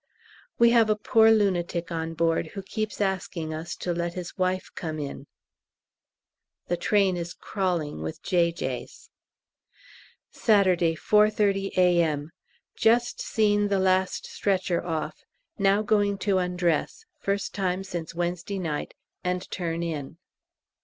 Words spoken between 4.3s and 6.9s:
wife come in. The